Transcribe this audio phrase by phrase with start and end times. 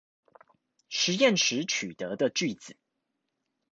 [0.89, 2.75] 實驗時取得的句子